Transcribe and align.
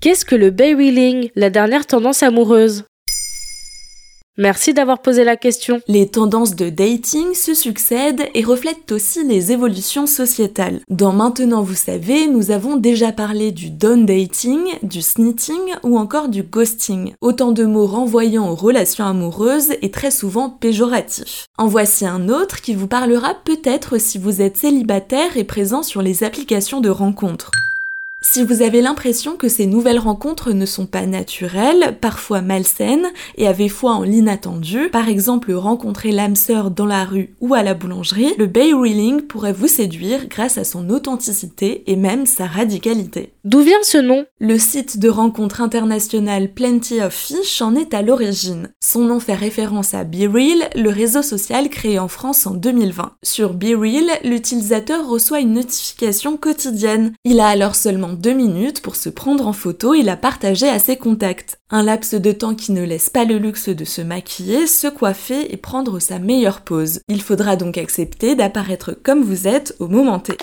Qu'est-ce 0.00 0.24
que 0.24 0.34
le 0.34 0.48
bay 0.48 0.72
wheeling, 0.72 1.28
la 1.34 1.50
dernière 1.50 1.86
tendance 1.86 2.22
amoureuse? 2.22 2.84
Merci 4.38 4.72
d'avoir 4.72 5.02
posé 5.02 5.24
la 5.24 5.36
question. 5.36 5.82
Les 5.88 6.08
tendances 6.08 6.56
de 6.56 6.70
dating 6.70 7.34
se 7.34 7.52
succèdent 7.52 8.26
et 8.32 8.42
reflètent 8.42 8.90
aussi 8.92 9.26
les 9.26 9.52
évolutions 9.52 10.06
sociétales. 10.06 10.80
Dans 10.88 11.12
Maintenant 11.12 11.62
vous 11.62 11.74
savez, 11.74 12.28
nous 12.28 12.50
avons 12.50 12.76
déjà 12.76 13.12
parlé 13.12 13.52
du 13.52 13.68
down 13.68 14.06
dating, 14.06 14.60
du 14.82 15.02
snitting 15.02 15.74
ou 15.82 15.98
encore 15.98 16.30
du 16.30 16.44
ghosting. 16.44 17.12
Autant 17.20 17.52
de 17.52 17.66
mots 17.66 17.86
renvoyant 17.86 18.48
aux 18.48 18.54
relations 18.54 19.04
amoureuses 19.04 19.74
et 19.82 19.90
très 19.90 20.10
souvent 20.10 20.48
péjoratifs. 20.48 21.44
En 21.58 21.66
voici 21.66 22.06
un 22.06 22.30
autre 22.30 22.62
qui 22.62 22.74
vous 22.74 22.88
parlera 22.88 23.34
peut-être 23.44 23.98
si 23.98 24.16
vous 24.16 24.40
êtes 24.40 24.56
célibataire 24.56 25.36
et 25.36 25.44
présent 25.44 25.82
sur 25.82 26.00
les 26.00 26.24
applications 26.24 26.80
de 26.80 26.88
rencontres. 26.88 27.50
Si 28.22 28.44
vous 28.44 28.60
avez 28.60 28.82
l'impression 28.82 29.36
que 29.36 29.48
ces 29.48 29.64
nouvelles 29.64 29.98
rencontres 29.98 30.52
ne 30.52 30.66
sont 30.66 30.84
pas 30.84 31.06
naturelles, 31.06 31.96
parfois 32.02 32.42
malsaines, 32.42 33.06
et 33.38 33.48
avez 33.48 33.70
foi 33.70 33.92
en 33.92 34.02
l'inattendu, 34.02 34.90
par 34.90 35.08
exemple 35.08 35.52
rencontrer 35.54 36.12
l'âme 36.12 36.36
sœur 36.36 36.70
dans 36.70 36.84
la 36.84 37.06
rue 37.06 37.34
ou 37.40 37.54
à 37.54 37.62
la 37.62 37.72
boulangerie, 37.72 38.34
le 38.36 38.46
bay 38.46 38.74
reeling 38.74 39.22
pourrait 39.22 39.54
vous 39.54 39.68
séduire 39.68 40.28
grâce 40.28 40.58
à 40.58 40.64
son 40.64 40.90
authenticité 40.90 41.90
et 41.90 41.96
même 41.96 42.26
sa 42.26 42.46
radicalité. 42.46 43.32
D'où 43.44 43.60
vient 43.60 43.82
ce 43.82 43.96
nom? 43.96 44.26
Le 44.38 44.58
site 44.58 44.98
de 44.98 45.08
rencontre 45.08 45.62
internationale 45.62 46.52
Plenty 46.52 47.00
of 47.00 47.14
Fish 47.14 47.62
en 47.62 47.74
est 47.74 47.94
à 47.94 48.02
l'origine. 48.02 48.68
Son 48.84 49.00
nom 49.00 49.18
fait 49.18 49.34
référence 49.34 49.94
à 49.94 50.04
BeReal, 50.04 50.68
le 50.74 50.90
réseau 50.90 51.22
social 51.22 51.70
créé 51.70 51.98
en 51.98 52.08
France 52.08 52.46
en 52.46 52.50
2020. 52.50 53.12
Sur 53.22 53.54
BeReal, 53.54 54.10
l'utilisateur 54.24 55.08
reçoit 55.08 55.40
une 55.40 55.54
notification 55.54 56.36
quotidienne. 56.36 57.14
Il 57.24 57.40
a 57.40 57.48
alors 57.48 57.76
seulement 57.76 58.09
deux 58.12 58.32
minutes 58.32 58.82
pour 58.82 58.96
se 58.96 59.08
prendre 59.08 59.46
en 59.46 59.52
photo 59.52 59.94
et 59.94 60.02
la 60.02 60.16
partager 60.16 60.68
à 60.68 60.78
ses 60.78 60.96
contacts. 60.96 61.58
Un 61.70 61.82
laps 61.82 62.14
de 62.14 62.32
temps 62.32 62.54
qui 62.54 62.72
ne 62.72 62.84
laisse 62.84 63.10
pas 63.10 63.24
le 63.24 63.38
luxe 63.38 63.68
de 63.68 63.84
se 63.84 64.00
maquiller, 64.02 64.66
se 64.66 64.86
coiffer 64.86 65.52
et 65.52 65.56
prendre 65.56 65.98
sa 65.98 66.18
meilleure 66.18 66.62
pose. 66.62 67.00
Il 67.08 67.22
faudra 67.22 67.56
donc 67.56 67.78
accepter 67.78 68.34
d'apparaître 68.34 68.92
comme 68.92 69.22
vous 69.22 69.46
êtes 69.46 69.74
au 69.78 69.88
moment 69.88 70.18
T. 70.18 70.36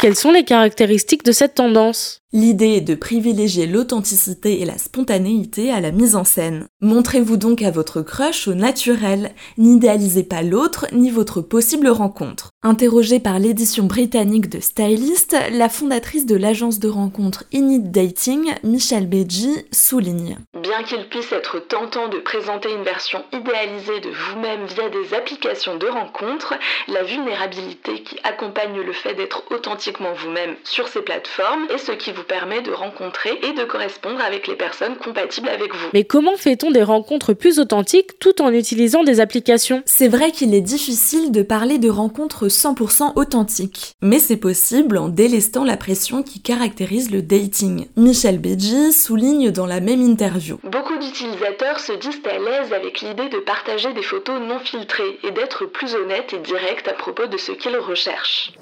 Quelles 0.00 0.16
sont 0.16 0.32
les 0.32 0.44
caractéristiques 0.44 1.24
de 1.24 1.32
cette 1.32 1.54
tendance? 1.54 2.21
L'idée 2.34 2.76
est 2.76 2.80
de 2.80 2.94
privilégier 2.94 3.66
l'authenticité 3.66 4.62
et 4.62 4.64
la 4.64 4.78
spontanéité 4.78 5.70
à 5.70 5.82
la 5.82 5.90
mise 5.90 6.16
en 6.16 6.24
scène. 6.24 6.66
Montrez-vous 6.80 7.36
donc 7.36 7.60
à 7.60 7.70
votre 7.70 8.00
crush 8.00 8.48
au 8.48 8.54
naturel, 8.54 9.34
n'idéalisez 9.58 10.22
pas 10.22 10.40
l'autre 10.40 10.86
ni 10.92 11.10
votre 11.10 11.42
possible 11.42 11.88
rencontre. 11.88 12.48
Interrogée 12.62 13.20
par 13.20 13.38
l'édition 13.38 13.84
britannique 13.84 14.48
de 14.48 14.60
Stylist, 14.60 15.36
la 15.52 15.68
fondatrice 15.68 16.24
de 16.24 16.34
l'agence 16.34 16.78
de 16.78 16.88
rencontre 16.88 17.44
Init 17.52 17.90
Dating, 17.90 18.54
Michelle 18.64 19.08
Beji, 19.08 19.66
souligne 19.70 20.38
Bien 20.62 20.84
qu'il 20.84 21.06
puisse 21.10 21.32
être 21.32 21.58
tentant 21.58 22.08
de 22.08 22.18
présenter 22.18 22.72
une 22.72 22.84
version 22.84 23.22
idéalisée 23.32 24.00
de 24.00 24.08
vous-même 24.08 24.64
via 24.64 24.88
des 24.88 25.12
applications 25.12 25.76
de 25.76 25.86
rencontre, 25.86 26.54
la 26.88 27.02
vulnérabilité 27.02 28.02
qui 28.02 28.16
accompagne 28.24 28.80
le 28.80 28.92
fait 28.94 29.14
d'être 29.14 29.42
authentiquement 29.50 30.14
vous-même 30.14 30.54
sur 30.64 30.88
ces 30.88 31.02
plateformes 31.02 31.66
est 31.68 31.76
ce 31.76 31.92
qui 31.92 32.10
vous 32.12 32.21
permet 32.22 32.62
de 32.62 32.72
rencontrer 32.72 33.38
et 33.42 33.52
de 33.52 33.64
correspondre 33.64 34.20
avec 34.20 34.46
les 34.46 34.56
personnes 34.56 34.96
compatibles 34.96 35.48
avec 35.48 35.74
vous. 35.74 35.88
Mais 35.92 36.04
comment 36.04 36.36
fait-on 36.36 36.70
des 36.70 36.82
rencontres 36.82 37.32
plus 37.32 37.58
authentiques 37.58 38.18
tout 38.18 38.40
en 38.42 38.52
utilisant 38.52 39.04
des 39.04 39.20
applications? 39.20 39.82
C'est 39.86 40.08
vrai 40.08 40.30
qu'il 40.32 40.54
est 40.54 40.60
difficile 40.60 41.32
de 41.32 41.42
parler 41.42 41.78
de 41.78 41.90
rencontres 41.90 42.48
100% 42.48 43.12
authentiques, 43.16 43.94
mais 44.00 44.18
c'est 44.18 44.36
possible 44.36 44.98
en 44.98 45.08
délestant 45.08 45.64
la 45.64 45.76
pression 45.76 46.22
qui 46.22 46.40
caractérise 46.40 47.10
le 47.10 47.22
dating. 47.22 47.86
Michel 47.96 48.38
Beji 48.38 48.92
souligne 48.92 49.50
dans 49.50 49.66
la 49.66 49.80
même 49.80 50.00
interview. 50.00 50.58
Beaucoup 50.64 50.98
d'utilisateurs 50.98 51.80
se 51.80 51.92
disent 51.92 52.22
à 52.24 52.38
l'aise 52.38 52.72
avec 52.72 53.00
l'idée 53.00 53.28
de 53.28 53.38
partager 53.38 53.92
des 53.92 54.02
photos 54.02 54.40
non 54.40 54.58
filtrées 54.58 55.18
et 55.24 55.30
d'être 55.30 55.66
plus 55.66 55.94
honnêtes 55.94 56.32
et 56.32 56.38
directs 56.38 56.88
à 56.88 56.92
propos 56.92 57.26
de 57.26 57.36
ce 57.36 57.52
qu'ils 57.52 57.76
recherchent. 57.76 58.52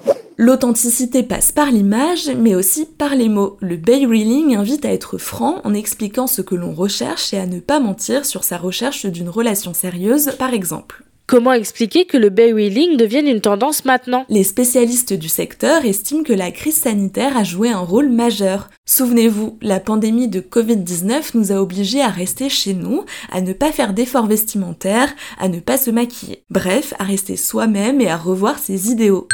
L'authenticité 0.43 1.21
passe 1.21 1.51
par 1.51 1.69
l'image, 1.69 2.31
mais 2.35 2.55
aussi 2.55 2.87
par 2.87 3.13
les 3.13 3.29
mots. 3.29 3.57
Le 3.59 3.75
bay 3.75 4.07
reeling 4.07 4.55
invite 4.55 4.85
à 4.85 4.91
être 4.91 5.19
franc 5.19 5.61
en 5.63 5.75
expliquant 5.75 6.25
ce 6.25 6.41
que 6.41 6.55
l'on 6.55 6.73
recherche 6.73 7.31
et 7.31 7.37
à 7.37 7.45
ne 7.45 7.59
pas 7.59 7.79
mentir 7.79 8.25
sur 8.25 8.43
sa 8.43 8.57
recherche 8.57 9.05
d'une 9.05 9.29
relation 9.29 9.75
sérieuse, 9.75 10.31
par 10.39 10.51
exemple. 10.51 11.03
Comment 11.27 11.53
expliquer 11.53 12.05
que 12.05 12.17
le 12.17 12.29
bay 12.29 12.53
wheeling 12.53 12.97
devienne 12.97 13.27
une 13.27 13.39
tendance 13.39 13.85
maintenant? 13.85 14.25
Les 14.29 14.43
spécialistes 14.43 15.13
du 15.13 15.29
secteur 15.29 15.85
estiment 15.85 16.23
que 16.23 16.33
la 16.33 16.49
crise 16.49 16.77
sanitaire 16.77 17.37
a 17.37 17.43
joué 17.43 17.69
un 17.69 17.77
rôle 17.77 18.09
majeur. 18.09 18.67
Souvenez-vous, 18.87 19.59
la 19.61 19.79
pandémie 19.79 20.27
de 20.27 20.41
Covid-19 20.41 21.35
nous 21.35 21.51
a 21.51 21.61
obligés 21.61 22.01
à 22.01 22.09
rester 22.09 22.49
chez 22.49 22.73
nous, 22.73 23.05
à 23.31 23.41
ne 23.41 23.53
pas 23.53 23.71
faire 23.71 23.93
d'efforts 23.93 24.25
vestimentaires, 24.25 25.13
à 25.39 25.49
ne 25.49 25.59
pas 25.59 25.77
se 25.77 25.91
maquiller. 25.91 26.41
Bref, 26.49 26.95
à 26.97 27.03
rester 27.03 27.37
soi-même 27.37 28.01
et 28.01 28.09
à 28.09 28.17
revoir 28.17 28.57
ses 28.57 28.89
idéaux. 28.89 29.27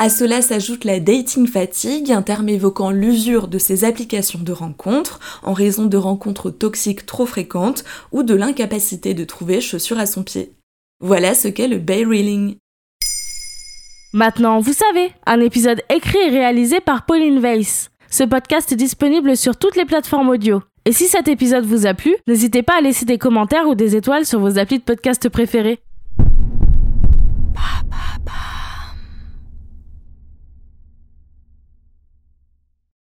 À 0.00 0.08
cela 0.08 0.42
s'ajoute 0.42 0.84
la 0.84 1.00
dating 1.00 1.48
fatigue, 1.48 2.12
un 2.12 2.22
terme 2.22 2.48
évoquant 2.48 2.92
l'usure 2.92 3.48
de 3.48 3.58
ces 3.58 3.82
applications 3.82 4.38
de 4.38 4.52
rencontres 4.52 5.18
en 5.42 5.52
raison 5.52 5.86
de 5.86 5.96
rencontres 5.96 6.50
toxiques 6.50 7.04
trop 7.04 7.26
fréquentes 7.26 7.82
ou 8.12 8.22
de 8.22 8.34
l'incapacité 8.34 9.12
de 9.12 9.24
trouver 9.24 9.60
chaussures 9.60 9.98
à 9.98 10.06
son 10.06 10.22
pied. 10.22 10.52
Voilà 11.00 11.34
ce 11.34 11.48
qu'est 11.48 11.66
le 11.66 11.78
bay 11.78 12.04
reeling. 12.04 12.54
Maintenant, 14.12 14.60
vous 14.60 14.72
savez, 14.72 15.10
un 15.26 15.40
épisode 15.40 15.82
écrit 15.90 16.18
et 16.18 16.30
réalisé 16.30 16.78
par 16.80 17.04
Pauline 17.04 17.40
Weiss. 17.40 17.90
Ce 18.08 18.22
podcast 18.22 18.70
est 18.70 18.76
disponible 18.76 19.36
sur 19.36 19.56
toutes 19.56 19.76
les 19.76 19.84
plateformes 19.84 20.28
audio. 20.28 20.62
Et 20.84 20.92
si 20.92 21.08
cet 21.08 21.26
épisode 21.26 21.66
vous 21.66 21.86
a 21.86 21.94
plu, 21.94 22.14
n'hésitez 22.28 22.62
pas 22.62 22.78
à 22.78 22.80
laisser 22.80 23.04
des 23.04 23.18
commentaires 23.18 23.66
ou 23.66 23.74
des 23.74 23.96
étoiles 23.96 24.24
sur 24.24 24.38
vos 24.38 24.58
applis 24.58 24.78
de 24.78 24.84
podcast 24.84 25.28
préférés. 25.28 25.80